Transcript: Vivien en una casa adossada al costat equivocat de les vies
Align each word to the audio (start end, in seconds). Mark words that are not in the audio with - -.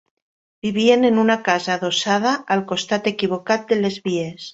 Vivien 0.67 1.03
en 1.09 1.19
una 1.23 1.35
casa 1.49 1.71
adossada 1.73 2.31
al 2.55 2.63
costat 2.73 3.11
equivocat 3.13 3.69
de 3.73 3.79
les 3.83 4.01
vies 4.09 4.49